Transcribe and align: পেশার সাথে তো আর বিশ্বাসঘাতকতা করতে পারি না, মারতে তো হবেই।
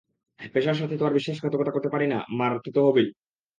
পেশার 0.53 0.75
সাথে 0.75 0.95
তো 0.97 1.03
আর 1.05 1.13
বিশ্বাসঘাতকতা 1.13 1.71
করতে 1.71 1.89
পারি 1.89 2.07
না, 2.07 2.19
মারতে 2.39 2.69
তো 2.75 2.79
হবেই। 2.87 3.07